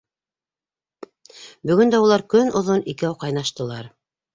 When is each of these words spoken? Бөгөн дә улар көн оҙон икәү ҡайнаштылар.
Бөгөн 1.73 1.95
дә 1.97 2.03
улар 2.09 2.27
көн 2.37 2.53
оҙон 2.65 2.87
икәү 2.97 3.17
ҡайнаштылар. 3.23 3.97